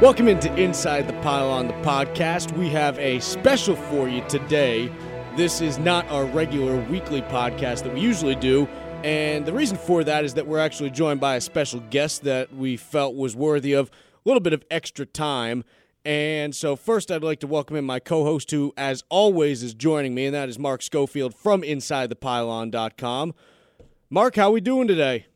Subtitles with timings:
[0.00, 2.56] Welcome into Inside the Pylon, the podcast.
[2.56, 4.92] We have a special for you today.
[5.36, 8.66] This is not our regular weekly podcast that we usually do.
[9.02, 12.54] And the reason for that is that we're actually joined by a special guest that
[12.54, 13.92] we felt was worthy of a
[14.24, 15.64] little bit of extra time.
[16.04, 19.74] And so, first, I'd like to welcome in my co host, who, as always, is
[19.74, 23.34] joining me, and that is Mark Schofield from InsideThePylon.com.
[24.10, 25.26] Mark, how we doing today?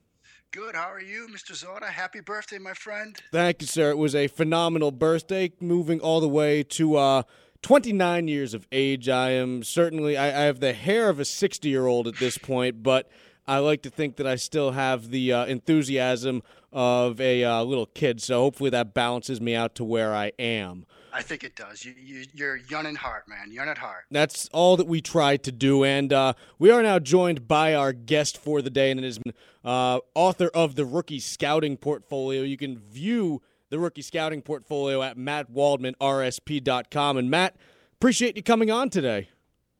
[0.52, 0.74] Good.
[0.74, 1.52] How are you, Mr.
[1.52, 1.86] Zodda?
[1.86, 3.16] Happy birthday, my friend.
[3.32, 3.88] Thank you, sir.
[3.88, 7.22] It was a phenomenal birthday, moving all the way to uh,
[7.62, 9.08] 29 years of age.
[9.08, 12.36] I am certainly, I, I have the hair of a 60 year old at this
[12.36, 13.08] point, but
[13.46, 17.86] I like to think that I still have the uh, enthusiasm of a uh, little
[17.86, 18.20] kid.
[18.20, 20.84] So hopefully that balances me out to where I am.
[21.12, 21.84] I think it does.
[21.84, 23.52] You, you, you're young at heart, man.
[23.52, 24.04] Young at heart.
[24.10, 25.84] That's all that we try to do.
[25.84, 29.20] And uh, we are now joined by our guest for the day, and it is
[29.64, 32.42] uh, author of the Rookie Scouting Portfolio.
[32.42, 37.16] You can view the Rookie Scouting Portfolio at mattwaldmanrsp.com.
[37.16, 37.56] And Matt,
[37.94, 39.28] appreciate you coming on today.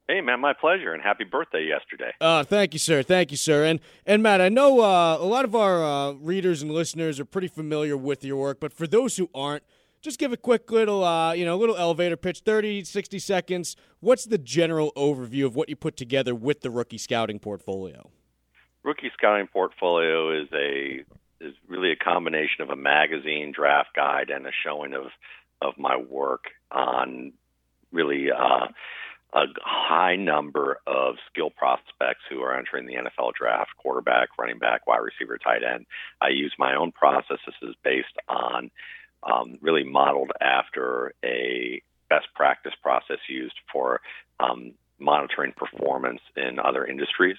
[0.09, 2.13] Hey man, my pleasure, and happy birthday yesterday.
[2.21, 3.03] Uh, thank you, sir.
[3.03, 3.65] Thank you, sir.
[3.65, 7.25] And and Matt, I know uh, a lot of our uh, readers and listeners are
[7.25, 9.63] pretty familiar with your work, but for those who aren't,
[10.03, 13.77] just give a quick little, uh, you know, little elevator pitch, 30, 60 seconds.
[14.01, 18.11] What's the general overview of what you put together with the rookie scouting portfolio?
[18.83, 21.05] Rookie scouting portfolio is a
[21.41, 25.07] is really a combination of a magazine, draft guide, and a showing of
[25.61, 27.33] of my work on
[27.93, 28.67] really uh,
[29.35, 34.87] a high number of skill prospects who are entering the NFL draft: quarterback, running back,
[34.89, 35.87] wide receiver, tight end.
[36.21, 37.39] I use my own process.
[37.47, 38.71] This is based on
[39.23, 44.01] um, really modeled after a best practice process used for
[44.41, 47.37] um, monitoring performance in other industries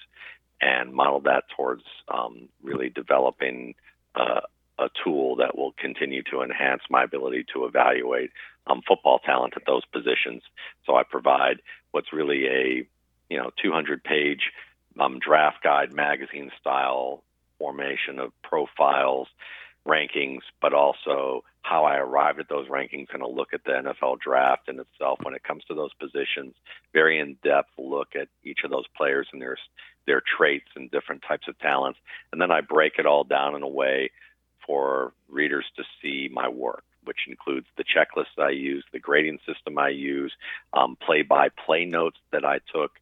[0.60, 3.74] and modeled that towards um, really developing
[4.14, 4.40] uh,
[4.78, 8.30] a tool that will continue to enhance my ability to evaluate
[8.66, 10.42] um, football talent at those positions.
[10.86, 12.86] So I provide what's really a
[13.30, 14.50] you know 200 page
[14.98, 17.22] um, draft guide magazine style
[17.58, 19.28] formation of profiles,
[19.86, 24.20] rankings, but also how I arrived at those rankings and a look at the NFL
[24.20, 26.54] draft in itself when it comes to those positions.
[26.92, 29.56] Very in depth look at each of those players and their
[30.06, 31.98] their traits and different types of talents,
[32.30, 34.10] and then I break it all down in a way
[34.66, 39.78] for readers to see my work, which includes the checklist I use, the grading system
[39.78, 40.32] I use,
[40.74, 42.92] um, play-by-play notes that I took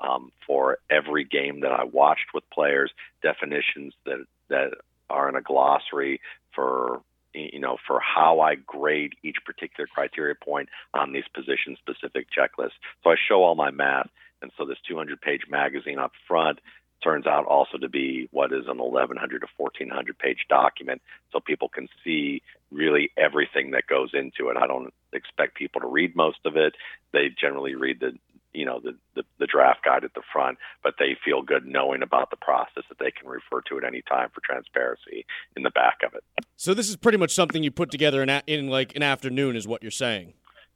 [0.00, 2.90] um, for every game that I watched with players,
[3.22, 4.72] definitions that that
[5.10, 6.20] are in a glossary
[6.54, 7.00] for
[7.36, 12.78] you know, for how I grade each particular criteria point on these position specific checklists.
[13.04, 14.08] So I show all my math.
[14.42, 16.60] And so this 200 page magazine up front
[17.02, 21.02] turns out also to be what is an 1100 to 1400 page document
[21.32, 24.56] so people can see really everything that goes into it.
[24.56, 26.74] I don't expect people to read most of it.
[27.12, 28.12] They generally read the
[28.56, 32.02] you know the, the, the draft guide at the front, but they feel good knowing
[32.02, 35.70] about the process that they can refer to at any time for transparency in the
[35.70, 36.24] back of it.
[36.56, 39.56] So this is pretty much something you put together in, a, in like an afternoon,
[39.56, 40.32] is what you're saying?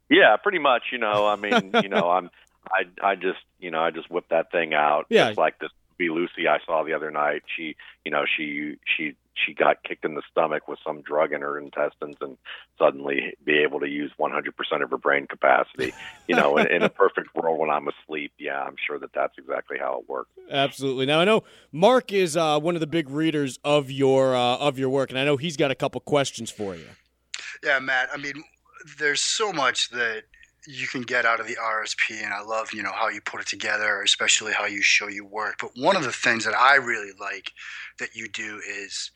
[0.09, 0.83] Yeah, pretty much.
[0.91, 2.29] You know, I mean, you know, I'm
[2.67, 5.05] I I just you know I just whip that thing out.
[5.09, 5.29] Yeah.
[5.29, 5.71] Just like this
[6.09, 7.43] Lucy I saw the other night.
[7.55, 7.75] She,
[8.05, 11.57] you know, she she she got kicked in the stomach with some drug in her
[11.57, 12.37] intestines, and
[12.77, 15.93] suddenly be able to use 100% of her brain capacity.
[16.27, 19.33] You know, in, in, a perfect world when I'm asleep, yeah, I'm sure that that's
[19.37, 20.29] exactly how it works.
[20.49, 21.05] Absolutely.
[21.05, 24.77] Now I know Mark is uh, one of the big readers of your uh, of
[24.77, 26.87] your work, and I know he's got a couple questions for you.
[27.63, 28.09] Yeah, Matt.
[28.13, 28.43] I mean,
[28.97, 30.23] there's so much that
[30.67, 33.41] you can get out of the RSP, and I love you know how you put
[33.41, 35.55] it together, especially how you show your work.
[35.59, 37.51] But one of the things that I really like
[37.99, 39.11] that you do is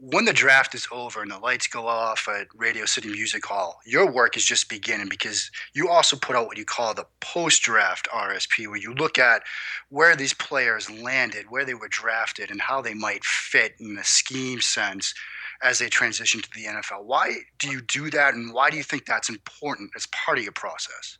[0.00, 3.80] when the draft is over and the lights go off at Radio City Music Hall,
[3.84, 7.62] your work is just beginning because you also put out what you call the post
[7.62, 9.42] draft RSP, where you look at
[9.88, 14.04] where these players landed, where they were drafted, and how they might fit in the
[14.04, 15.14] scheme sense
[15.62, 17.04] as they transition to the NFL.
[17.04, 20.44] Why do you do that, and why do you think that's important as part of
[20.44, 21.18] your process?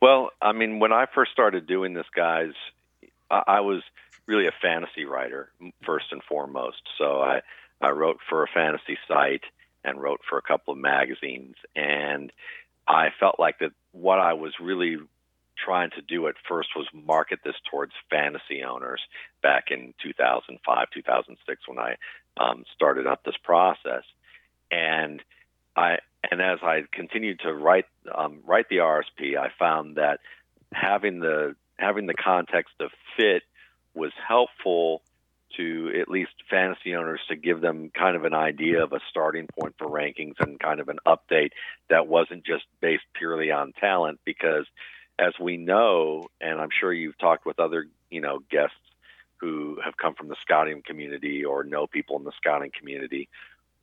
[0.00, 2.52] Well, I mean, when I first started doing this, guys,
[3.30, 3.82] I was
[4.26, 5.50] really a fantasy writer
[5.84, 6.82] first and foremost.
[6.98, 7.40] So I
[7.80, 9.42] I wrote for a fantasy site
[9.84, 12.32] and wrote for a couple of magazines, and
[12.88, 14.98] I felt like that what I was really
[15.62, 19.00] trying to do at first was market this towards fantasy owners
[19.42, 21.96] back in 2005, 2006 when I
[22.36, 24.02] um, started up this process.
[24.70, 25.22] And
[25.76, 25.98] I
[26.30, 30.20] and as I continued to write um, write the RSP, I found that
[30.72, 33.42] having the having the context of fit
[33.94, 35.02] was helpful
[35.56, 39.46] to at least fantasy owners to give them kind of an idea of a starting
[39.58, 41.50] point for rankings and kind of an update
[41.90, 44.66] that wasn't just based purely on talent because
[45.18, 48.76] as we know and I'm sure you've talked with other you know guests
[49.38, 53.28] who have come from the scouting community or know people in the scouting community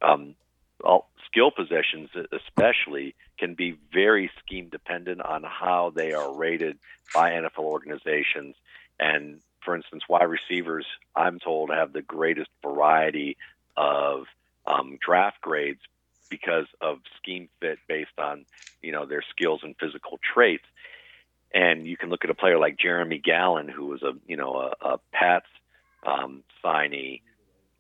[0.01, 0.35] um,
[0.83, 6.77] all, skill positions especially can be very scheme dependent on how they are rated
[7.13, 8.55] by NFL organizations
[8.99, 10.85] and for instance, wide receivers,
[11.15, 13.37] I'm told, have the greatest variety
[13.77, 14.25] of
[14.65, 15.81] um, draft grades
[16.29, 18.45] because of scheme fit based on
[18.81, 20.63] you know their skills and physical traits.
[21.53, 24.56] And you can look at a player like Jeremy Gallon, who was a you know
[24.56, 25.48] a, a Pats
[26.06, 27.21] um, signee.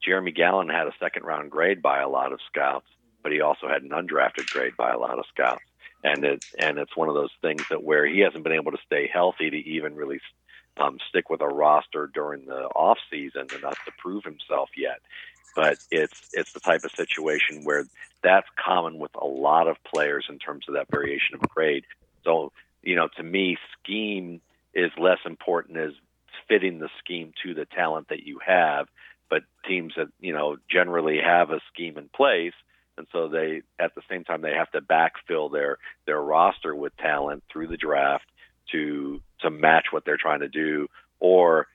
[0.03, 2.87] Jeremy Gallon had a second round grade by a lot of scouts,
[3.23, 5.63] but he also had an undrafted grade by a lot of scouts.
[6.03, 8.79] And it and it's one of those things that where he hasn't been able to
[8.85, 10.19] stay healthy to even really
[10.77, 14.99] um, stick with a roster during the off season enough to prove himself yet.
[15.55, 17.85] But it's it's the type of situation where
[18.23, 21.85] that's common with a lot of players in terms of that variation of grade.
[22.23, 22.51] So
[22.83, 24.41] you know, to me, scheme
[24.73, 25.91] is less important as
[26.47, 28.87] fitting the scheme to the talent that you have.
[29.29, 32.53] But teams that you know generally have a scheme in place,
[32.97, 36.95] and so they at the same time they have to backfill their their roster with
[36.97, 38.25] talent through the draft
[38.71, 40.87] to to match what they're trying to do
[41.19, 41.67] or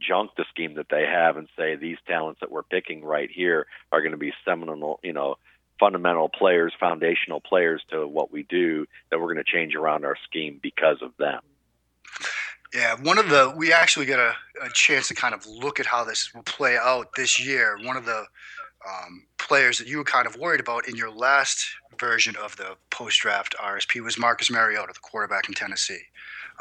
[0.00, 3.66] junk the scheme that they have and say these talents that we're picking right here
[3.90, 5.36] are going to be seminal, you know,
[5.78, 10.16] fundamental players, foundational players to what we do that we're going to change around our
[10.24, 11.40] scheme because of them.
[12.74, 15.86] Yeah, one of the we actually get a, a chance to kind of look at
[15.86, 17.78] how this will play out this year.
[17.82, 18.26] One of the
[18.86, 21.66] um, players that you were kind of worried about in your last
[21.98, 26.02] version of the post draft RSP was Marcus Mariota, the quarterback in Tennessee.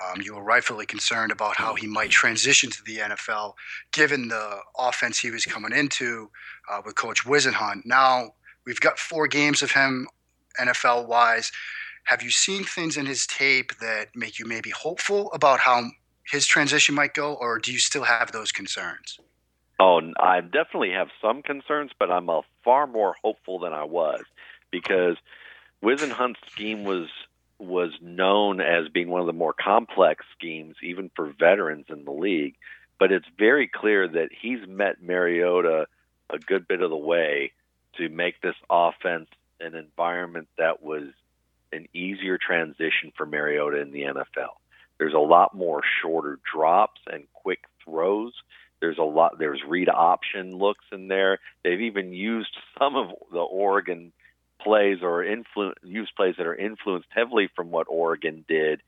[0.03, 3.53] Um, you were rightfully concerned about how he might transition to the NFL,
[3.91, 6.29] given the offense he was coming into
[6.71, 7.81] uh, with Coach Whisenhunt.
[7.85, 8.33] Now
[8.67, 10.07] we've got four games of him,
[10.59, 11.51] NFL wise.
[12.03, 15.83] Have you seen things in his tape that make you maybe hopeful about how
[16.29, 19.19] his transition might go, or do you still have those concerns?
[19.79, 24.21] Oh, I definitely have some concerns, but I'm a far more hopeful than I was
[24.71, 25.15] because
[25.83, 27.07] Whisenhunt's scheme was
[27.59, 32.11] was known as being one of the more complex schemes, even for veterans in the
[32.11, 32.53] league.
[32.99, 35.87] But it's very clear that he's met Mariota
[36.29, 37.51] a good bit of the way
[37.97, 39.29] to make this offense
[39.59, 41.09] an environment that was
[41.71, 44.55] an easier transition for Mariota in the NFL.
[44.97, 48.33] There's a lot more shorter drops and quick throws.
[48.79, 49.37] There's a lot.
[49.39, 51.39] There's read option looks in there.
[51.63, 54.11] They've even used some of the Oregon
[54.61, 58.81] plays or influ- use plays that are influenced heavily from what Oregon did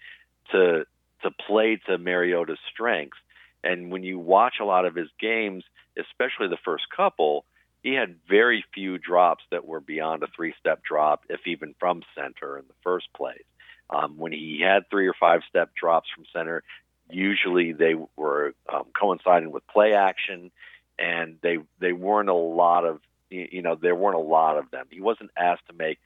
[0.51, 0.85] to
[1.23, 3.17] to play to Mariota's strengths.
[3.63, 5.63] And when you watch a lot of his games,
[5.97, 7.43] especially the first couple,
[7.83, 12.57] he had very few drops that were beyond a three-step drop, if even from center
[12.57, 13.43] in the first place.
[13.89, 16.63] Um, when he had three or five-step drops from center,
[17.09, 20.51] usually they were um, coinciding with play action,
[20.99, 22.99] and they they weren't a lot of
[23.29, 24.87] you know, there weren't a lot of them.
[24.89, 25.99] He wasn't asked to make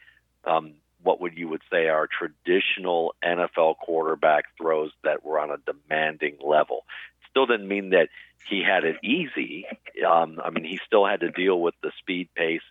[0.45, 5.57] um, what would you would say are traditional NFL quarterback throws that were on a
[5.57, 6.85] demanding level.
[7.33, 8.09] Still didn't mean that
[8.47, 9.65] he had it easy.
[10.07, 12.61] Um, I mean, he still had to deal with the speed pace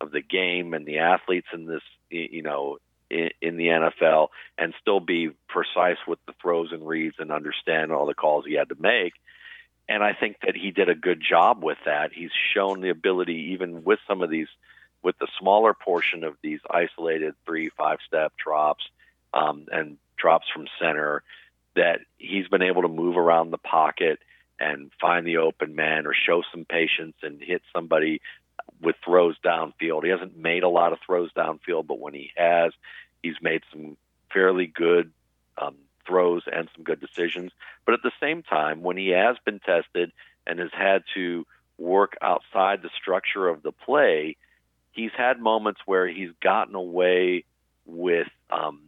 [0.00, 2.78] of the game and the athletes in this, you know,
[3.10, 7.92] in, in the NFL, and still be precise with the throws and reads and understand
[7.92, 9.14] all the calls he had to make
[9.90, 12.12] and I think that he did a good job with that.
[12.12, 14.46] He's shown the ability, even with some of these,
[15.02, 18.84] with the smaller portion of these isolated three, five step drops
[19.34, 21.24] um, and drops from center,
[21.76, 24.18] that he's been able to move around the pocket
[24.58, 28.20] and find the open man or show some patience and hit somebody
[28.80, 30.04] with throws downfield.
[30.04, 32.72] He hasn't made a lot of throws downfield, but when he has,
[33.22, 33.96] he's made some
[34.32, 35.10] fairly good
[35.58, 37.52] um, throws and some good decisions.
[37.84, 40.12] But at the same time, when he has been tested
[40.46, 41.46] and has had to
[41.78, 44.36] work outside the structure of the play,
[44.92, 47.44] he's had moments where he's gotten away
[47.86, 48.80] with um,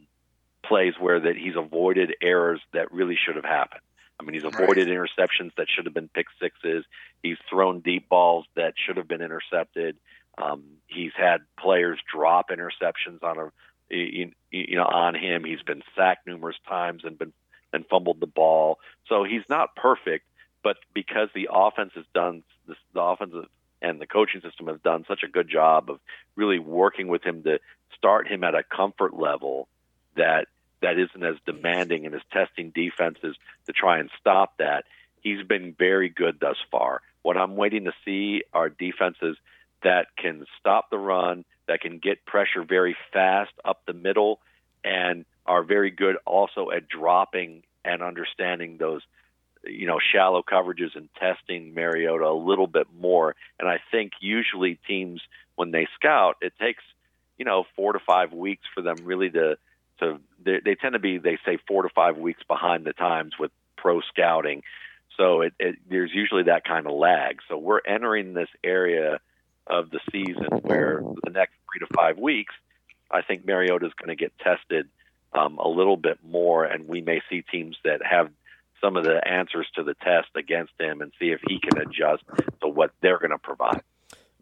[0.65, 3.81] plays where that he's avoided errors that really should have happened.
[4.19, 4.97] I mean, he's avoided right.
[4.97, 6.85] interceptions that should have been pick sixes.
[7.21, 9.97] He's thrown deep balls that should have been intercepted.
[10.37, 13.51] Um, he's had players drop interceptions on a
[13.89, 15.43] you, you know on him.
[15.43, 17.33] He's been sacked numerous times and been
[17.71, 18.79] and fumbled the ball.
[19.07, 20.25] So he's not perfect,
[20.63, 23.33] but because the offense has done this, the offense
[23.81, 25.99] and the coaching system have done such a good job of
[26.35, 27.59] really working with him to
[27.97, 29.67] start him at a comfort level
[30.15, 30.47] that
[30.83, 33.35] that isn't as demanding and is testing defenses
[33.65, 34.83] to try and stop that.
[35.21, 37.01] He's been very good thus far.
[37.21, 39.37] What I'm waiting to see are defenses
[39.81, 44.39] that can stop the run, that can get pressure very fast up the middle,
[44.83, 49.01] and are very good also at dropping and understanding those
[49.65, 53.35] you know shallow coverages and testing Mariota a little bit more.
[53.57, 55.21] And I think usually teams
[55.55, 56.83] when they scout, it takes
[57.37, 59.57] you know four to five weeks for them really to
[60.03, 63.33] to they, they tend to be they say four to five weeks behind the times
[63.39, 64.63] with pro scouting.
[65.17, 67.39] So it, it there's usually that kind of lag.
[67.49, 69.19] So we're entering this area
[69.67, 72.53] of the season where the next three to five weeks,
[73.09, 74.89] I think Mariota is going to get tested
[75.33, 78.29] um, a little bit more, and we may see teams that have
[78.81, 82.23] some of the answers to the test against him and see if he can adjust
[82.61, 83.81] to what they're going to provide.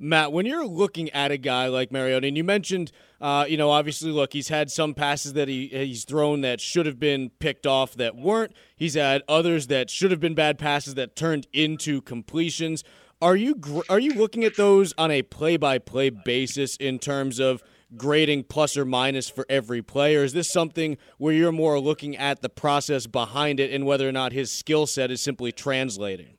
[0.04, 2.92] Matt, when you're looking at a guy like Mariota, and you mentioned,
[3.22, 6.88] uh, you know, obviously, look, he's had some passes that he he's thrown that should
[6.88, 8.52] have been picked off that weren't.
[8.76, 12.84] He's had others that should have been bad passes that turned into completions.
[13.22, 17.40] Are you are you looking at those on a play by play basis in terms
[17.40, 17.62] of
[17.96, 20.24] grading plus or minus for every player?
[20.24, 24.12] Is this something where you're more looking at the process behind it and whether or
[24.12, 26.38] not his skill set is simply translating?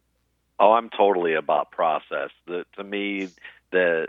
[0.59, 2.30] Oh, I'm totally about process.
[2.47, 3.28] The, to me,
[3.71, 4.09] the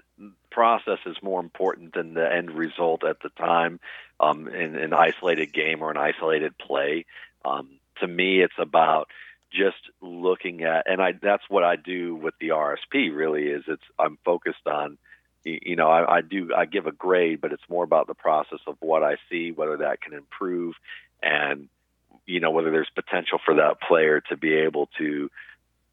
[0.52, 3.80] process is more important than the end result at the time
[4.20, 7.06] um, in an isolated game or an isolated play.
[7.44, 7.70] Um,
[8.00, 9.08] to me, it's about
[9.52, 13.16] just looking at, and I that's what I do with the RSP.
[13.16, 14.98] Really, is it's I'm focused on
[15.46, 18.60] you know, I, I do I give a grade, but it's more about the process
[18.66, 20.76] of what I see, whether that can improve,
[21.22, 21.68] and
[22.26, 25.30] you know whether there's potential for that player to be able to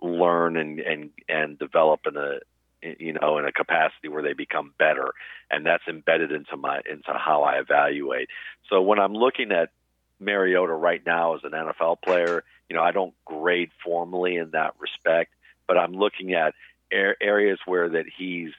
[0.02, 2.38] learn and and and develop in a
[2.98, 5.12] you know in a capacity where they become better,
[5.50, 8.28] and that's embedded into my into how I evaluate.
[8.68, 9.70] So when I'm looking at
[10.18, 14.74] Mariota right now as an NFL player, you know I don't grade formally in that
[14.78, 15.32] respect,
[15.66, 16.54] but I'm looking at
[16.92, 18.50] areas where that he's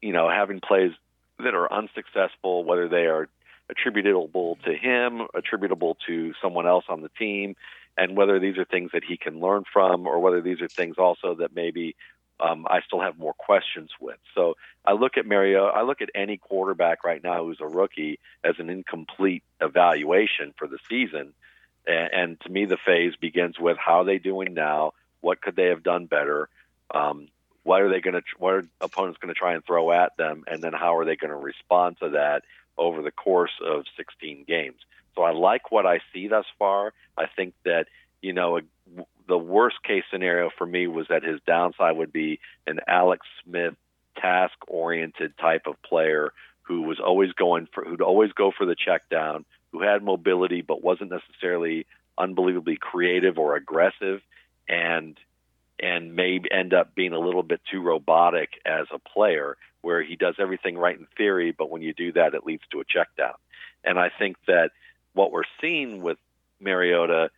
[0.00, 0.92] you know, having plays
[1.38, 3.28] that are unsuccessful, whether they are
[3.70, 7.54] attributable to him, attributable to someone else on the team,
[7.98, 10.96] and whether these are things that he can learn from, or whether these are things
[10.98, 11.96] also that maybe
[12.40, 14.18] um, I still have more questions with.
[14.34, 18.20] So I look at Mario, I look at any quarterback right now who's a rookie
[18.44, 21.34] as an incomplete evaluation for the season.
[21.86, 24.92] And, and to me, the phase begins with how are they doing now?
[25.20, 26.48] What could they have done better?
[26.94, 27.28] Um,
[27.64, 30.44] what are they going to what are opponents going to try and throw at them
[30.46, 32.44] and then how are they going to respond to that
[32.78, 34.78] over the course of 16 games.
[35.14, 36.92] So i like what i see thus far.
[37.16, 37.86] I think that
[38.22, 38.60] you know
[39.26, 43.74] the worst case scenario for me was that his downside would be an alex smith
[44.16, 46.32] task oriented type of player
[46.62, 50.62] who was always going for who'd always go for the check down who had mobility
[50.62, 54.20] but wasn't necessarily unbelievably creative or aggressive
[54.68, 55.18] and
[55.80, 59.56] and may end up being a little bit too robotic as a player,
[59.88, 62.80] where he does everything right in theory, but when you do that, it leads to
[62.80, 63.32] a check down.
[63.82, 64.72] And I think that
[65.14, 66.18] what we're seeing with
[66.60, 67.30] Mariota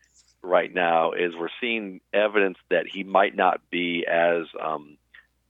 [0.42, 4.98] right now is we're seeing evidence that he might not be as um,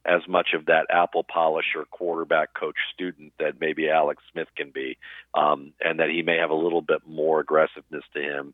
[0.04, 4.98] as much of that apple polisher quarterback coach student that maybe Alex Smith can be,
[5.32, 8.52] um, and that he may have a little bit more aggressiveness to him,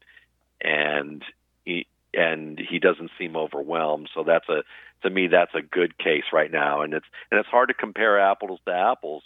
[0.60, 1.24] and
[1.64, 4.08] he, and he doesn't seem overwhelmed.
[4.14, 4.62] So that's a
[5.02, 8.18] to me that's a good case right now, and it's and it's hard to compare
[8.18, 9.22] apples to apples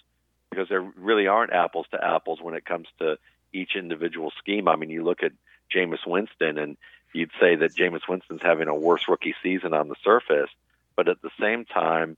[0.51, 3.19] because there really aren't apples to apples when it comes to
[3.53, 4.69] each individual scheme.
[4.69, 5.33] I mean, you look at
[5.75, 6.77] Jameis Winston, and
[7.13, 10.51] you'd say that Jameis Winston's having a worse rookie season on the surface,
[10.97, 12.17] but at the same time,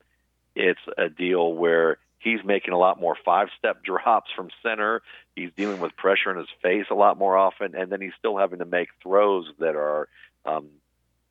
[0.55, 5.03] it's a deal where he's making a lot more five step drops from center.
[5.37, 8.37] He's dealing with pressure in his face a lot more often, and then he's still
[8.37, 10.09] having to make throws that are
[10.45, 10.69] um,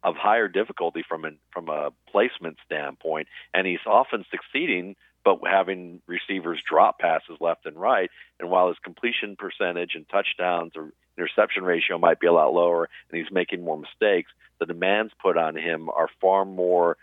[0.03, 6.01] of higher difficulty from an, from a placement standpoint, and he's often succeeding, but having
[6.07, 8.09] receivers drop passes left and right.
[8.39, 12.89] And while his completion percentage and touchdowns or interception ratio might be a lot lower,
[13.09, 16.97] and he's making more mistakes, the demands put on him are far more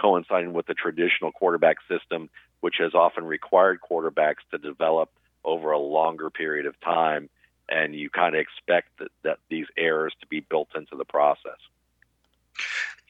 [0.00, 5.10] coinciding with the traditional quarterback system, which has often required quarterbacks to develop
[5.44, 7.28] over a longer period of time
[7.68, 11.58] and you kind of expect that, that these errors to be built into the process.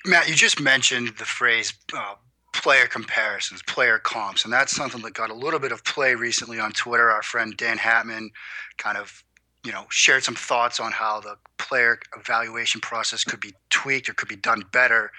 [0.06, 2.14] Matt, you just mentioned the phrase uh,
[2.54, 6.58] player comparisons, player comps, and that's something that got a little bit of play recently
[6.58, 7.10] on Twitter.
[7.10, 8.28] Our friend Dan Hatman
[8.76, 9.22] kind of
[9.64, 14.14] you know shared some thoughts on how the player evaluation process could be tweaked or
[14.14, 15.10] could be done better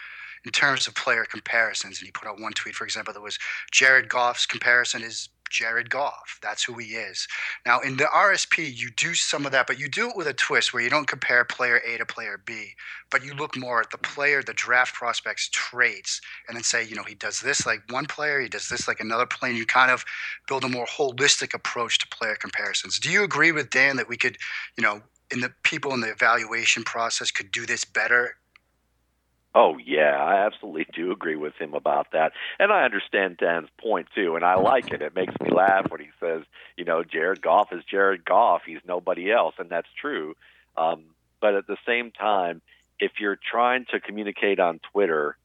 [0.45, 1.99] in terms of player comparisons.
[1.99, 3.37] And he put out one tweet, for example, that was
[3.71, 6.39] Jared Goff's comparison is Jared Goff.
[6.41, 7.27] That's who he is.
[7.65, 10.33] Now, in the RSP, you do some of that, but you do it with a
[10.33, 12.73] twist where you don't compare player A to player B,
[13.09, 16.95] but you look more at the player, the draft prospect's traits, and then say, you
[16.95, 19.65] know, he does this like one player, he does this like another player, and you
[19.65, 20.05] kind of
[20.47, 22.99] build a more holistic approach to player comparisons.
[22.99, 24.37] Do you agree with Dan that we could,
[24.77, 25.01] you know,
[25.31, 28.35] in the people in the evaluation process could do this better
[29.55, 34.07] Oh yeah, I absolutely do agree with him about that, and I understand Dan's point
[34.13, 35.01] too, and I like it.
[35.01, 36.43] It makes me laugh when he says,
[36.77, 40.35] you know, Jared Goff is Jared Goff; he's nobody else, and that's true.
[40.77, 41.03] Um,
[41.41, 42.61] but at the same time,
[42.99, 45.35] if you're trying to communicate on Twitter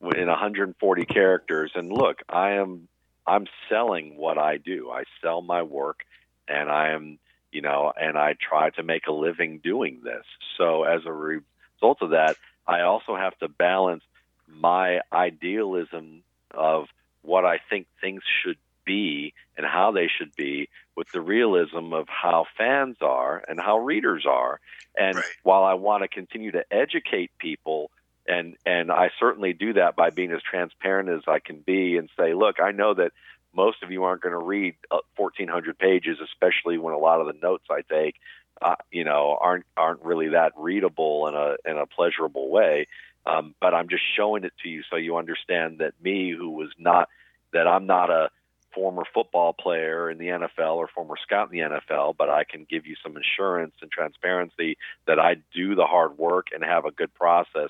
[0.00, 2.88] in 140 characters, and look, I am
[3.28, 4.90] I'm selling what I do.
[4.90, 6.00] I sell my work,
[6.48, 7.18] and I am,
[7.52, 10.24] you know, and I try to make a living doing this.
[10.58, 14.02] So as a result of that I also have to balance
[14.48, 16.86] my idealism of
[17.22, 22.08] what I think things should be and how they should be with the realism of
[22.08, 24.60] how fans are and how readers are.
[24.96, 25.24] And right.
[25.42, 27.90] while I want to continue to educate people,
[28.26, 32.08] and and I certainly do that by being as transparent as I can be and
[32.18, 33.12] say, look, I know that
[33.54, 37.26] most of you aren't going to read uh, 1,400 pages, especially when a lot of
[37.26, 38.16] the notes I take
[38.62, 42.86] uh, you know, aren't aren't really that readable in a in a pleasurable way.
[43.24, 46.70] Um, but I'm just showing it to you so you understand that me, who was
[46.78, 47.08] not
[47.52, 48.30] that I'm not a
[48.74, 52.66] former football player in the NFL or former scout in the NFL, but I can
[52.68, 56.90] give you some assurance and transparency that I do the hard work and have a
[56.90, 57.68] good process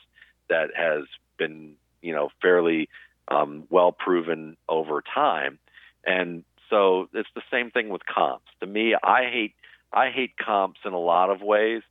[0.48, 1.04] that has
[1.38, 2.88] been, you know, fairly
[3.28, 5.58] um, well proven over time.
[6.04, 8.46] And so it's the same thing with comps.
[8.60, 9.54] To me, I hate
[9.92, 11.82] I hate comps in a lot of ways,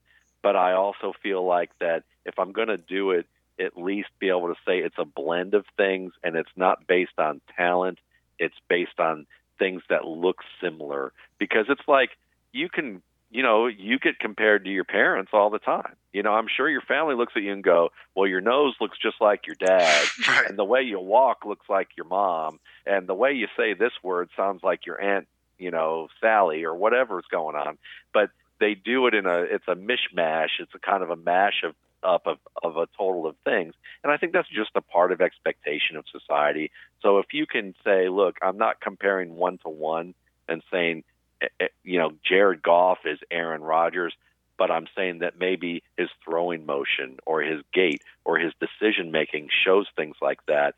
[0.42, 3.28] but I also feel like that if I'm going to do it,
[3.60, 7.20] at least be able to say it's a blend of things and it's not based
[7.20, 8.00] on talent.
[8.40, 9.28] It's based on
[9.60, 12.10] things that look similar because it's like
[12.52, 15.96] you can, you know, you get compared to your parents all the time.
[16.12, 18.98] You know, I'm sure your family looks at you and go, well, your nose looks
[18.98, 20.50] just like your dad right.
[20.50, 23.94] and the way you walk looks like your mom and the way you say this
[24.02, 25.28] word sounds like your aunt
[25.62, 27.78] you know Sally or whatever's going on.
[28.14, 30.60] But they do it in a it's a mishmash.
[30.60, 33.74] It's a kind of a mash of up of, of a total of things.
[34.04, 36.72] And I think that's just a part of expectation of society.
[37.02, 40.14] So if you can say, look, I'm not comparing one to one
[40.48, 41.04] and saying,
[41.42, 44.14] eh, eh, you know, Jared Goff is Aaron Rodgers,
[44.58, 49.50] but I'm saying that maybe his throwing motion or his gait or his decision making
[49.64, 50.76] shows things like that.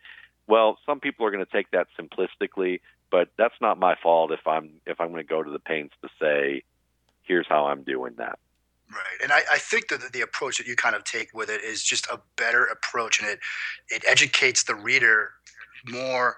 [0.47, 4.45] Well, some people are going to take that simplistically, but that's not my fault if
[4.47, 6.63] I'm if I'm going to go to the pains to say,
[7.23, 8.39] here's how I'm doing that.
[8.89, 11.63] Right, and I, I think that the approach that you kind of take with it
[11.63, 13.39] is just a better approach, and it
[13.89, 15.31] it educates the reader
[15.87, 16.37] more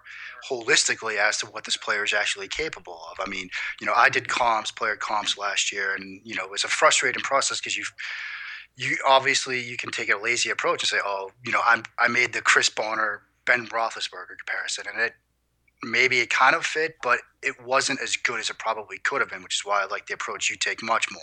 [0.50, 3.26] holistically as to what this player is actually capable of.
[3.26, 6.52] I mean, you know, I did comps, player comps last year, and you know, it
[6.52, 7.86] was a frustrating process because you
[8.78, 12.08] you obviously you can take a lazy approach and say, oh, you know, I'm I
[12.08, 15.14] made the Chris Bonner Ben Roethlisberger comparison, and it
[15.84, 19.30] maybe it kind of fit, but it wasn't as good as it probably could have
[19.30, 21.22] been, which is why I like the approach you take much more.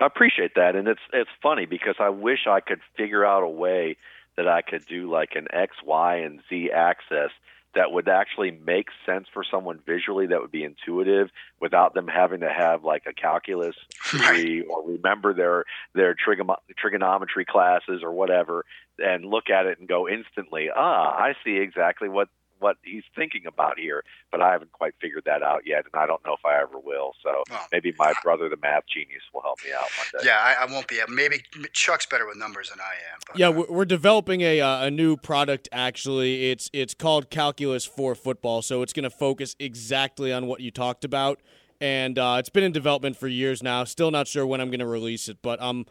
[0.00, 3.48] I appreciate that, and it's it's funny because I wish I could figure out a
[3.48, 3.96] way
[4.36, 7.30] that I could do like an X, Y, and Z axis
[7.74, 11.28] that would actually make sense for someone visually that would be intuitive
[11.60, 13.76] without them having to have like a calculus
[14.10, 14.66] degree right.
[14.68, 18.64] or remember their their trigonometry classes or whatever
[18.98, 22.28] and look at it and go instantly ah i see exactly what
[22.64, 26.06] what he's thinking about here, but I haven't quite figured that out yet, and I
[26.06, 27.12] don't know if I ever will.
[27.22, 30.28] So oh, maybe my brother, the math genius, will help me out one day.
[30.28, 30.98] Yeah, I, I won't be.
[31.06, 31.42] Maybe
[31.74, 33.18] Chuck's better with numbers than I am.
[33.26, 35.68] But, yeah, uh, we're developing a uh, a new product.
[35.72, 38.62] Actually, it's it's called Calculus for Football.
[38.62, 41.42] So it's going to focus exactly on what you talked about,
[41.82, 43.84] and uh, it's been in development for years now.
[43.84, 45.84] Still not sure when I'm going to release it, but I'm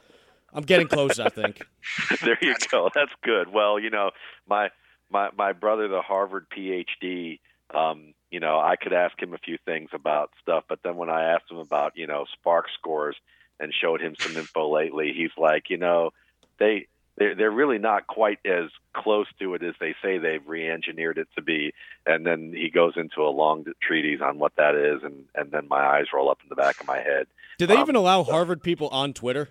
[0.52, 1.20] I'm getting close.
[1.20, 1.62] I think.
[2.24, 2.90] there you go.
[2.96, 3.54] That's good.
[3.54, 4.10] Well, you know
[4.48, 4.70] my
[5.10, 7.40] my my brother, the Harvard PhD,
[7.74, 11.10] um, you know, I could ask him a few things about stuff, but then when
[11.10, 13.16] I asked him about, you know, SPARQ scores
[13.60, 16.12] and showed him some info lately, he's like, you know,
[16.58, 16.88] they
[17.18, 21.28] they're, they're really not quite as close to it as they say they've re-engineered it
[21.36, 21.74] to be.
[22.06, 25.68] And then he goes into a long treatise on what that is, and and then
[25.68, 27.28] my eyes roll up in the back of my head.
[27.58, 29.50] Do they um, even allow Harvard people on Twitter?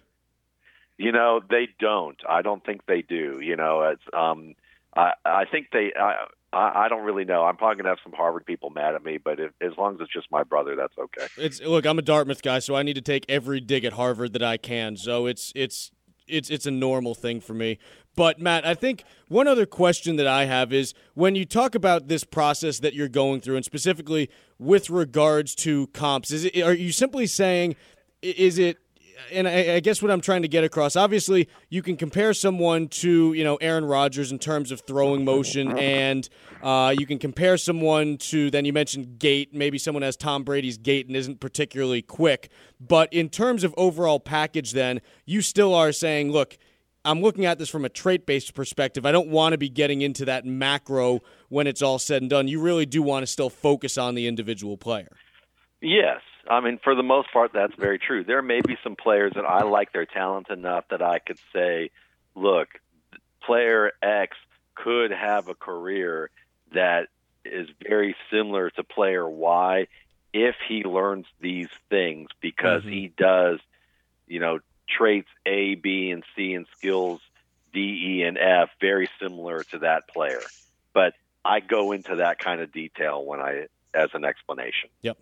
[0.99, 2.19] You know, they don't.
[2.29, 3.41] I don't think they do.
[3.41, 4.55] You know, it's um,
[4.97, 5.93] I I think they.
[5.97, 7.45] I, I don't really know.
[7.45, 10.01] I'm probably gonna have some Harvard people mad at me, but if, as long as
[10.03, 11.27] it's just my brother, that's okay.
[11.39, 11.87] It's look.
[11.87, 14.59] I'm a Dartmouth guy, so I need to take every dig at Harvard that I
[14.59, 14.97] can.
[14.97, 15.93] So it's it's
[16.29, 17.79] it's it's a normal thing for me.
[18.15, 22.09] But Matt, I think one other question that I have is when you talk about
[22.09, 24.29] this process that you're going through, and specifically
[24.59, 27.77] with regards to comps, is it, are you simply saying
[28.21, 28.79] is it
[29.31, 32.89] and I, I, guess what I'm trying to get across, obviously, you can compare someone
[32.89, 36.29] to you know Aaron Rodgers in terms of throwing motion, and
[36.63, 39.55] uh, you can compare someone to then you mentioned gait.
[39.55, 44.21] Maybe someone has Tom Brady's gait and isn't particularly quick, but in terms of overall
[44.21, 46.59] package, then you still are saying, look.
[47.05, 49.05] I'm looking at this from a trait based perspective.
[49.05, 52.47] I don't want to be getting into that macro when it's all said and done.
[52.47, 55.09] You really do want to still focus on the individual player.
[55.81, 58.25] Yes, I mean, for the most part, that's very true.
[58.25, 61.91] There may be some players that I like their talent enough that I could say,
[62.35, 62.69] look,
[63.43, 64.37] player X
[64.75, 66.31] could have a career
[66.73, 67.09] that
[67.45, 69.87] is very similar to player Y
[70.33, 72.93] if he learns these things because mm-hmm.
[72.93, 73.61] he does,
[74.27, 77.21] you know, traits A, B, and C and skills
[77.73, 77.81] D,
[78.21, 80.41] E, and F very similar to that player.
[80.93, 84.89] But I go into that kind of detail when I as an explanation.
[85.03, 85.19] Yep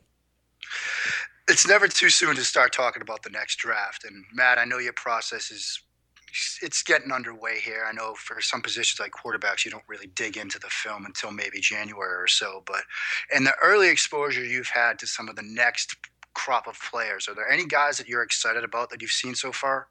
[1.48, 4.04] it's never too soon to start talking about the next draft.
[4.04, 5.80] And Matt, I know your process is
[6.62, 7.84] it's getting underway here.
[7.88, 11.32] I know for some positions like quarterbacks, you don't really dig into the film until
[11.32, 12.62] maybe January or so.
[12.66, 12.82] But
[13.34, 15.96] in the early exposure you've had to some of the next
[16.34, 19.50] crop of players, are there any guys that you're excited about that you've seen so
[19.50, 19.88] far?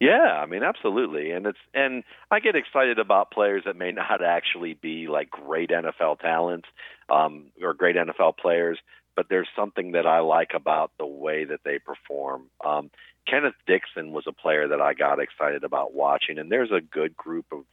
[0.00, 4.22] Yeah, I mean, absolutely, and it's and I get excited about players that may not
[4.22, 6.68] actually be like great NFL talents
[7.08, 8.78] um, or great NFL players,
[9.18, 12.44] but there's something that I like about the way that they perform.
[12.64, 12.88] Um,
[13.28, 17.16] Kenneth Dixon was a player that I got excited about watching, and there's a good
[17.16, 17.64] group of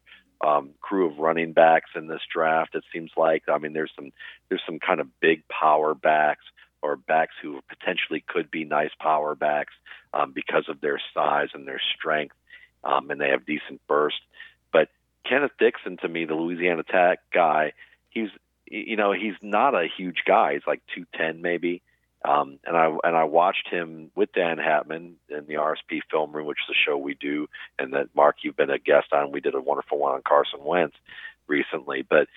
[0.44, 2.74] um, crew of running backs in this draft.
[2.74, 4.10] It seems like I mean there's some
[4.50, 6.46] there's some kind of big power backs
[6.82, 9.74] or backs who potentially could be nice power backs
[10.16, 12.36] um, because of their size and their strength,
[12.84, 14.18] um, and they have decent burst.
[14.74, 14.90] But
[15.30, 17.74] Kenneth Dixon, to me, the Louisiana Tech guy,
[18.10, 18.30] he's
[18.68, 20.54] you know, he's not a huge guy.
[20.54, 21.82] He's like two ten maybe.
[22.24, 26.48] Um, and I and I watched him with Dan Hatman in the RSP film room,
[26.48, 27.48] which is a show we do,
[27.78, 29.32] and that Mark you've been a guest on.
[29.32, 30.96] We did a wonderful one on Carson Wentz
[31.48, 32.28] recently, but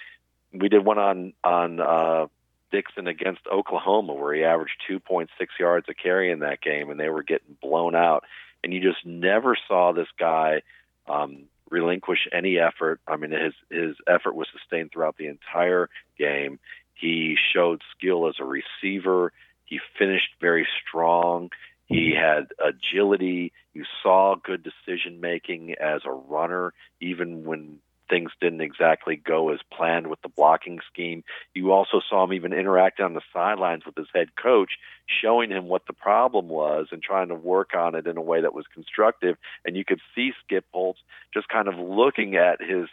[0.53, 2.27] we did one on on uh,
[2.71, 7.09] Dixon against Oklahoma, where he averaged 2.6 yards a carry in that game, and they
[7.09, 8.25] were getting blown out.
[8.63, 10.63] And you just never saw this guy
[11.07, 13.01] um, relinquish any effort.
[13.07, 16.59] I mean, his his effort was sustained throughout the entire game.
[16.95, 19.33] He showed skill as a receiver.
[19.65, 21.51] He finished very strong.
[21.87, 23.53] He had agility.
[23.73, 27.79] You saw good decision making as a runner, even when
[28.09, 31.25] things didn't exactly go as planned with the blocking scheme.
[31.55, 34.73] You also saw him even interact on the sidelines with his head coach,
[35.07, 38.41] showing him what the problem was and trying to work on it in a way
[38.41, 39.37] that was constructive.
[39.65, 41.01] And you could see Skip Holtz
[41.33, 42.89] just kind of looking at his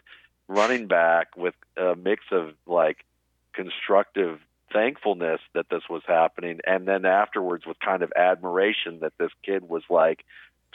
[0.47, 3.05] running back with a mix of like
[3.53, 4.39] constructive
[4.71, 9.67] thankfulness that this was happening and then afterwards with kind of admiration that this kid
[9.67, 10.25] was like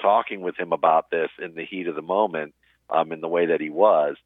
[0.00, 2.54] talking with him about this in the heat of the moment
[2.88, 4.16] um, in the way that he was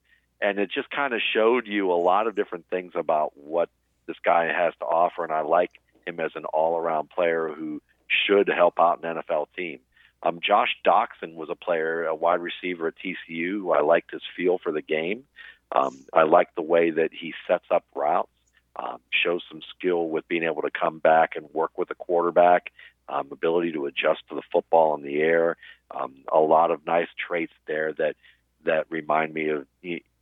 [0.45, 3.71] and it just kind of showed you a lot of different things about what
[4.07, 5.25] this guy has to offer.
[5.25, 5.71] And I like
[6.07, 9.79] him as an all-around player who should help out an NFL team.
[10.23, 13.75] Um, Josh Doctson was a player, a wide receiver at TCU.
[13.75, 15.25] I liked his feel for the game.
[15.73, 18.29] Um, I liked the way that he sets up routes,
[18.77, 22.71] um, shows some skill with being able to come back and work with a quarterback,
[23.09, 25.57] um, ability to adjust to the football in the air.
[25.91, 28.17] Um, a lot of nice traits there that
[28.65, 29.67] that remind me of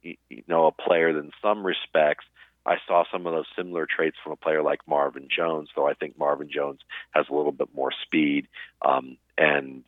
[0.03, 2.25] you know a player in some respects
[2.65, 5.95] I saw some of those similar traits from a player like Marvin Jones, though I
[5.95, 8.47] think Marvin Jones has a little bit more speed
[8.83, 9.83] um, and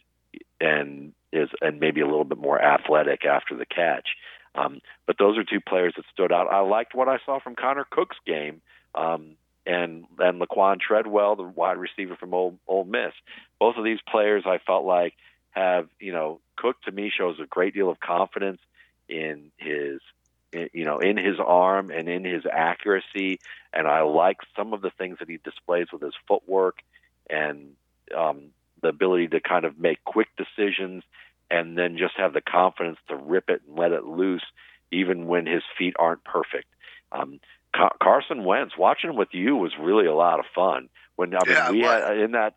[0.60, 4.08] and is and maybe a little bit more athletic after the catch.
[4.56, 6.52] Um, but those are two players that stood out.
[6.52, 8.60] I liked what I saw from Connor Cook's game.
[8.94, 13.12] Um, and and Laquan Treadwell, the wide receiver from Ole, Ole Miss.
[13.58, 15.14] Both of these players, I felt like
[15.50, 18.60] have you know Cook to me shows a great deal of confidence
[19.08, 20.00] in his
[20.72, 23.40] you know in his arm and in his accuracy
[23.72, 26.78] and I like some of the things that he displays with his footwork
[27.28, 27.72] and
[28.16, 31.02] um, the ability to kind of make quick decisions
[31.50, 34.44] and then just have the confidence to rip it and let it loose
[34.92, 36.68] even when his feet aren't perfect.
[37.10, 37.40] Um,
[38.00, 40.88] Carson Wentz watching him with you was really a lot of fun.
[41.16, 42.54] When I mean yeah, we had in that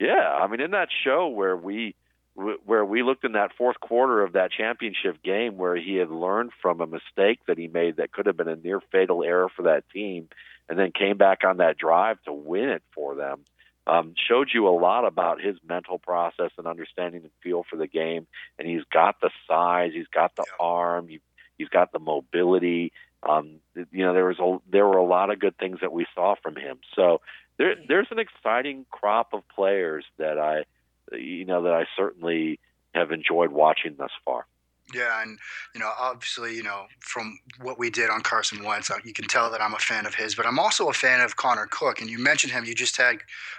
[0.00, 1.94] yeah, I mean in that show where we
[2.36, 6.50] where we looked in that fourth quarter of that championship game where he had learned
[6.60, 9.62] from a mistake that he made that could have been a near fatal error for
[9.62, 10.28] that team
[10.68, 13.44] and then came back on that drive to win it for them
[13.86, 17.86] um, showed you a lot about his mental process and understanding and feel for the
[17.86, 18.26] game.
[18.58, 20.66] And he's got the size, he's got the yeah.
[20.66, 21.20] arm, he,
[21.56, 22.92] he's got the mobility.
[23.22, 26.06] Um, you know, there was a, there were a lot of good things that we
[26.14, 26.78] saw from him.
[26.94, 27.20] So
[27.58, 30.64] there, there's an exciting crop of players that I,
[31.12, 32.58] you know, that I certainly
[32.94, 34.46] have enjoyed watching thus far.
[34.94, 35.38] Yeah, and
[35.74, 39.26] you know, obviously, you know, from what we did on Carson Wentz, uh, you can
[39.26, 40.36] tell that I'm a fan of his.
[40.36, 42.00] But I'm also a fan of Connor Cook.
[42.00, 42.64] And you mentioned him.
[42.64, 43.16] You just had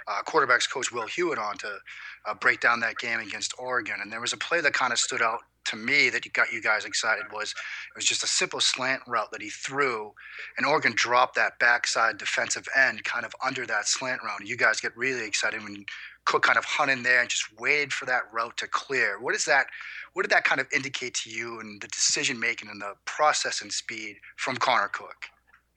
[0.08, 1.80] uh, quarterbacks coach Will Hewitt on to
[2.28, 3.96] uh, break down that game against Oregon.
[4.02, 6.62] And there was a play that kind of stood out to me that got you
[6.62, 10.14] guys excited was it was just a simple slant route that he threw,
[10.58, 14.46] and Oregon dropped that backside defensive end kind of under that slant route.
[14.46, 15.86] You guys get really excited when
[16.26, 19.20] Cook kind of hung in there and just waited for that route to clear.
[19.20, 19.68] What is that?
[20.14, 23.62] What did that kind of indicate to you and the decision making and the process
[23.62, 25.26] and speed from Connor Cook?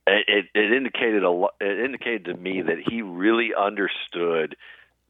[0.07, 1.55] It, it indicated a lot.
[1.61, 4.57] it indicated to me that he really understood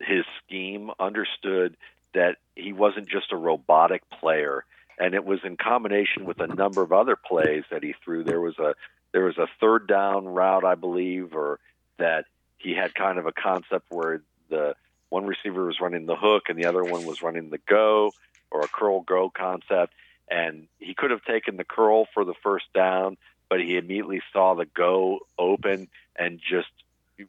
[0.01, 1.77] his scheme, understood
[2.15, 4.65] that he wasn't just a robotic player,
[4.99, 8.25] and it was in combination with a number of other plays that he threw.
[8.25, 8.75] There was a
[9.13, 11.59] there was a third down route, I believe, or
[11.99, 12.27] that
[12.59, 14.75] he had kind of a concept where the
[15.09, 18.13] one receiver was running the hook and the other one was running the go
[18.51, 19.93] or a curl go concept.
[20.31, 23.17] And he could have taken the curl for the first down,
[23.49, 26.71] but he immediately saw the go open and just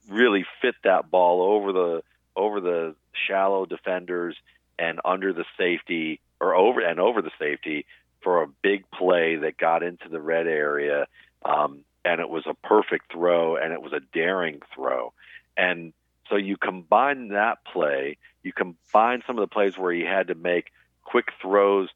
[0.08, 2.04] really fit that ball over the
[2.36, 2.96] over the
[3.28, 4.38] shallow defenders
[4.82, 7.86] and under the safety or over and over the safety
[8.24, 11.06] for a big play that got into the red area.
[11.46, 15.14] Um, and it was a perfect throw and it was a daring throw.
[15.56, 15.94] And
[16.30, 20.36] so you combine that play, you combine some of the plays where he had to
[20.36, 20.72] make
[21.04, 21.90] quick throws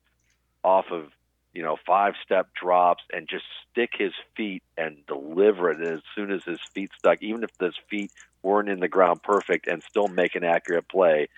[0.63, 1.11] off of
[1.53, 6.01] you know five step drops and just stick his feet and deliver it And as
[6.13, 8.11] soon as his feet stuck even if his feet
[8.43, 11.29] weren't in the ground perfect and still make an accurate play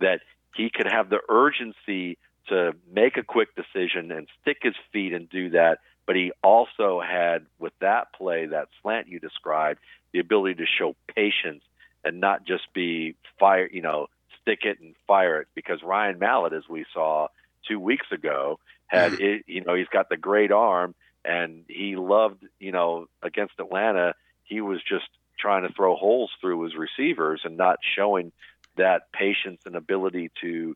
[0.00, 0.20] that
[0.56, 5.28] he could have the urgency to make a quick decision and stick his feet and
[5.28, 9.80] do that but he also had with that play that slant you described
[10.12, 11.62] the ability to show patience
[12.04, 14.06] and not just be fire you know
[14.44, 17.28] stick it and fire it because Ryan Mallett, as we saw
[17.66, 19.22] two weeks ago, had mm-hmm.
[19.22, 24.14] it, you know he's got the great arm and he loved you know against Atlanta
[24.44, 28.30] he was just trying to throw holes through his receivers and not showing
[28.76, 30.74] that patience and ability to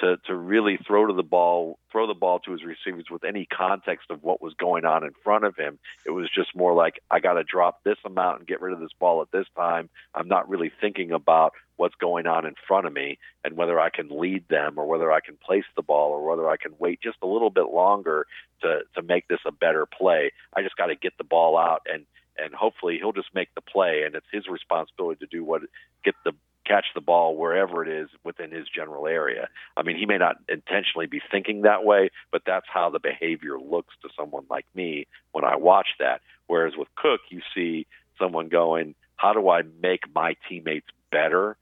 [0.00, 3.46] to to really throw to the ball, throw the ball to his receivers with any
[3.46, 5.78] context of what was going on in front of him.
[6.04, 8.80] It was just more like I got to drop this amount and get rid of
[8.80, 9.88] this ball at this time.
[10.14, 13.90] I'm not really thinking about what's going on in front of me and whether I
[13.90, 17.00] can lead them or whether I can place the ball or whether I can wait
[17.02, 18.26] just a little bit longer
[18.62, 20.32] to to make this a better play.
[20.54, 22.04] I just got to get the ball out and
[22.38, 25.62] and hopefully he'll just make the play and it's his responsibility to do what
[26.04, 26.32] get the
[26.66, 29.48] catch the ball wherever it is within his general area.
[29.76, 33.58] I mean, he may not intentionally be thinking that way, but that's how the behavior
[33.58, 36.20] looks to someone like me when I watch that.
[36.46, 37.86] Whereas with Cook, you see
[38.18, 41.56] someone going, how do I make my teammates better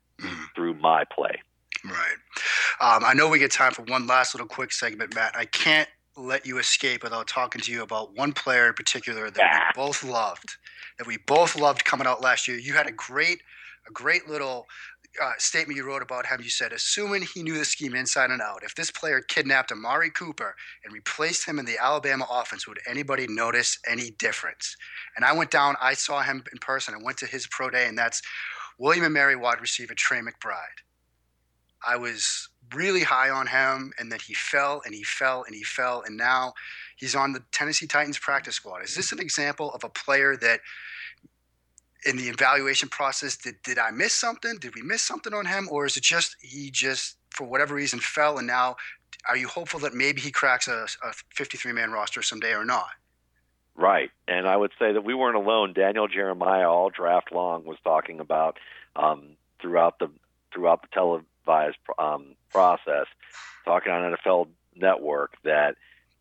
[0.55, 1.41] through my play?
[1.83, 2.17] Right.
[2.79, 5.35] Um, I know we get time for one last little quick segment, Matt.
[5.35, 5.87] I can't
[6.17, 9.71] let you escape without talking to you about one player in particular that yeah.
[9.75, 10.55] we both loved,
[10.97, 12.57] that we both loved coming out last year.
[12.57, 13.41] You had a great,
[13.87, 14.67] a great little
[15.21, 18.41] uh, statement you wrote about him, you said, assuming he knew the scheme inside and
[18.41, 22.79] out, if this player kidnapped Amari Cooper and replaced him in the Alabama offense, would
[22.87, 24.75] anybody notice any difference?
[25.15, 26.93] And I went down, I saw him in person.
[26.93, 28.21] I went to his pro day, and that's
[28.77, 30.81] William and Mary wide receiver Tre McBride.
[31.87, 35.63] I was really high on him, and then he fell and he fell and he
[35.63, 36.53] fell, and now
[36.95, 38.83] he's on the Tennessee Titans practice squad.
[38.83, 40.61] Is this an example of a player that–
[42.05, 44.57] in the evaluation process did, did i miss something?
[44.59, 45.67] Did we miss something on him?
[45.71, 48.75] Or is it just he just for whatever reason fell and now
[49.27, 52.89] are you hopeful that maybe he cracks a, a 53 man roster someday or not?
[53.75, 54.11] Right.
[54.27, 55.73] And i would say that we weren't alone.
[55.73, 58.57] Daniel jeremiah all draft long was talking about
[58.95, 60.09] um, throughout the
[60.53, 63.07] throughout the televised um, process
[63.65, 65.75] talking on nfl network that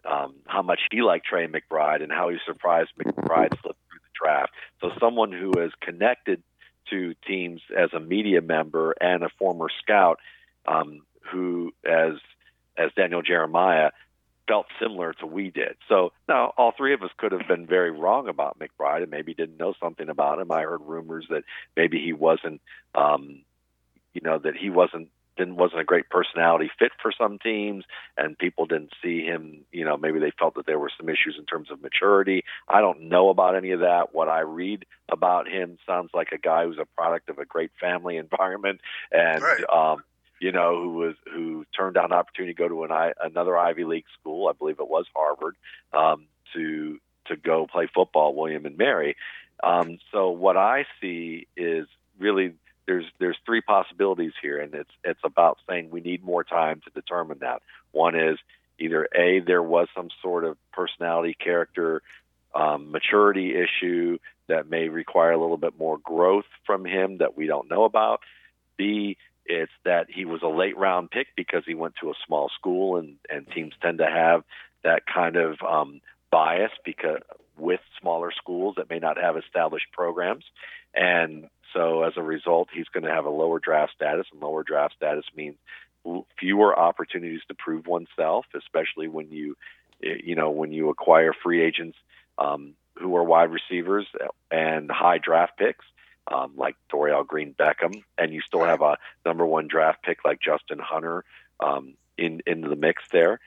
[0.05, 3.84] um, how much he liked Tre McBride and how he surprised McBride slipped
[4.15, 4.53] draft.
[4.81, 6.43] So someone who is connected
[6.91, 10.19] to teams as a media member and a former scout,
[10.67, 12.15] um, who as
[12.77, 13.91] as Daniel Jeremiah
[14.47, 15.77] felt similar to we did.
[15.89, 19.35] So now all three of us could have been very wrong about McBride and maybe
[19.35, 20.51] didn't know something about him.
[20.51, 21.45] I heard rumors that
[21.77, 22.61] maybe he wasn't,
[22.95, 23.43] um,
[24.13, 27.85] you know, that he wasn't didn't wasn't a great personality fit for some teams,
[28.17, 29.65] and people didn't see him.
[29.73, 32.45] You know, maybe they felt that there were some issues in terms of maturity.
[32.69, 34.15] I don't know about any of that.
[34.15, 37.71] What I read about him sounds like a guy who's a product of a great
[37.81, 39.65] family environment, and right.
[39.73, 40.05] um,
[40.41, 43.57] you know, who was who turned down an opportunity to go to an I, another
[43.57, 44.49] Ivy League school.
[44.49, 45.57] I believe it was Harvard
[45.93, 48.35] um, to to go play football.
[48.35, 49.17] William and Mary.
[49.63, 51.87] Um, so what I see is
[52.19, 52.55] really
[52.87, 56.91] there's there's three possibilities here, and it's it's about saying we need more time to
[56.91, 57.63] determine that.
[57.93, 58.39] One is
[58.79, 62.03] either a there was some sort of personality, character,
[62.55, 64.19] um, maturity issue
[64.49, 68.21] that may require a little bit more growth from him that we don't know about.
[68.77, 69.17] B
[69.47, 72.97] it's that he was a late round pick because he went to a small school,
[72.97, 74.45] and and teams tend to have
[74.83, 77.21] that kind of um, bias because
[77.57, 80.45] with smaller schools that may not have established programs,
[80.95, 84.63] and so as a result, he's going to have a lower draft status, and lower
[84.63, 85.57] draft status means
[86.39, 89.57] fewer opportunities to prove oneself, especially when you,
[90.01, 91.99] you know, when you acquire free agents
[92.39, 94.07] um, who are wide receivers
[94.51, 95.85] and high draft picks.
[96.27, 100.41] Um, like Dorial Green Beckham, and you still have a number one draft pick like
[100.41, 101.23] Justin Hunter
[101.61, 103.41] um, in into the mix there.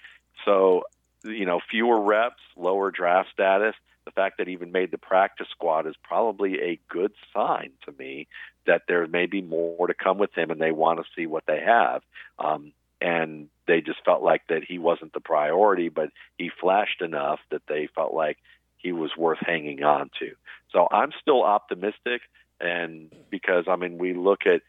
[0.46, 0.84] So,
[1.24, 3.74] you know, fewer reps, lower draft status,
[4.08, 7.94] the fact that he even made the practice squad is probably a good sign to
[8.00, 8.26] me
[8.66, 11.44] that there may be more to come with him and they want to see what
[11.46, 12.02] they have.
[12.40, 17.42] Um, and they just felt like that he wasn't the priority, but he flashed enough
[17.52, 18.38] that they felt like
[18.78, 20.32] he was worth hanging on to.
[20.72, 22.22] So I'm still optimistic,
[22.62, 24.62] and because I mean we look at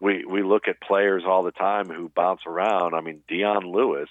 [0.00, 2.94] we we look at players all the time who bounce around.
[2.94, 4.08] I mean Dion Lewis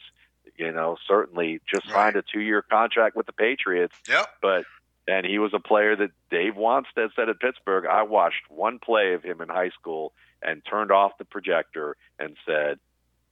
[0.57, 1.93] you know, certainly just right.
[1.93, 3.95] signed a two year contract with the Patriots.
[4.07, 4.27] Yep.
[4.41, 4.65] But
[5.07, 7.85] and he was a player that Dave Wannstedt said at Pittsburgh.
[7.85, 12.37] I watched one play of him in high school and turned off the projector and
[12.45, 12.79] said,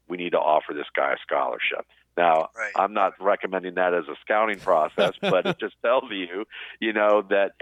[0.08, 1.86] "We need to offer this guy a scholarship."
[2.18, 2.72] Now, right.
[2.76, 6.46] I'm not recommending that as a scouting process, but it just tells you,
[6.80, 7.54] you know, that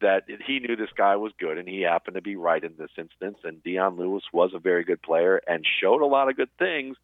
[0.00, 2.90] that he knew this guy was good, and he happened to be right in this
[2.98, 3.38] instance.
[3.44, 6.96] And Dion Lewis was a very good player and showed a lot of good things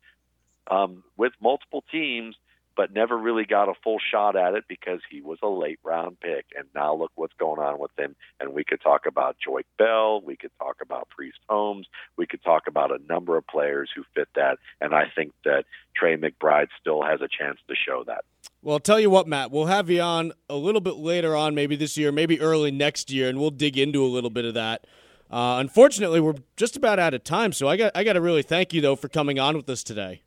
[0.71, 2.37] um, with multiple teams,
[2.79, 6.21] but never really got a full shot at it because he was a late round
[6.21, 6.47] pick.
[6.57, 8.15] And now look what's going on with him.
[8.39, 12.43] And we could talk about Joique Bell, we could talk about Priest Holmes, we could
[12.45, 14.59] talk about a number of players who fit that.
[14.81, 15.65] And I think that
[15.97, 18.25] Tre McBride still has a chance to show that.
[18.63, 21.57] Well, I'll tell you what, Matt, we'll have you on a little bit later on,
[21.57, 24.55] maybe this year, maybe early next year, and we'll dig into a little bit of
[24.55, 24.87] that.
[25.31, 28.43] Uh, unfortunately, we're just about out of time, so I got I got to really
[28.43, 30.23] thank you though for coming on with us today.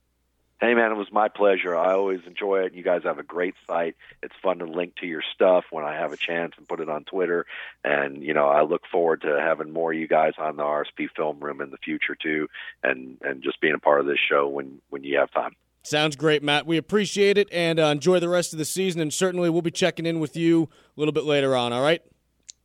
[0.61, 1.75] Hey, man, it was my pleasure.
[1.75, 2.75] I always enjoy it.
[2.75, 3.95] You guys have a great site.
[4.21, 6.87] It's fun to link to your stuff when I have a chance and put it
[6.87, 7.47] on Twitter.
[7.83, 11.07] And, you know, I look forward to having more of you guys on the RSP
[11.15, 12.47] Film Room in the future, too,
[12.83, 15.55] and, and just being a part of this show when, when you have time.
[15.81, 16.67] Sounds great, Matt.
[16.67, 19.01] We appreciate it and uh, enjoy the rest of the season.
[19.01, 22.03] And certainly we'll be checking in with you a little bit later on, all right?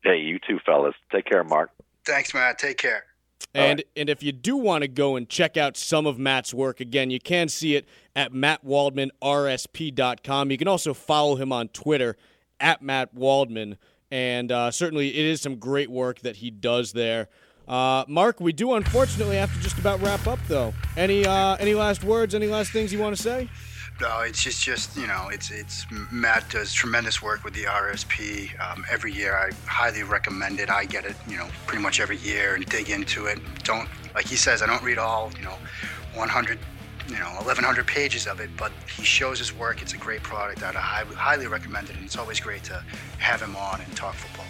[0.02, 0.94] Hey, you too, fellas.
[1.11, 1.70] Take care, Mark.
[2.04, 2.59] Thanks, Matt.
[2.59, 3.04] Take care.
[3.55, 3.87] And right.
[3.96, 7.11] and if you do want to go and check out some of Matt's work again,
[7.11, 10.51] you can see it at mattwaldmanrsp.com.
[10.51, 12.16] You can also follow him on Twitter
[12.61, 13.79] at Matt Waldman,
[14.11, 17.29] and uh, certainly it is some great work that he does there.
[17.66, 20.72] Uh, Mark, we do unfortunately have to just about wrap up though.
[20.96, 22.35] Any uh, any last words?
[22.35, 23.49] Any last things you want to say?
[24.00, 28.50] No, it's just just you know, it's it's Matt does tremendous work with the RSP
[28.61, 29.35] um, every year.
[29.35, 30.68] I highly recommend it.
[30.68, 33.38] I get it, you know, pretty much every year and dig into it.
[33.64, 35.54] Don't like he says, I don't read all, you know,
[36.14, 36.59] 100,
[37.09, 39.80] you know, 1100 pages of it, but he shows his work.
[39.80, 40.61] It's a great product.
[40.61, 42.82] That I'd highly, highly recommend it, and it's always great to
[43.18, 44.46] have him on and talk football.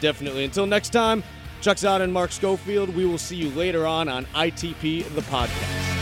[0.00, 0.44] Definitely.
[0.44, 1.22] Until next time,
[1.60, 2.94] Chuck Zodda and Mark Schofield.
[2.94, 6.01] We will see you later on on ITP the podcast.